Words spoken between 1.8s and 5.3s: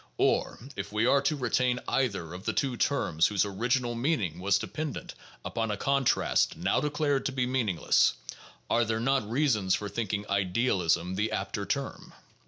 either of the two terms whose original meaning was dependent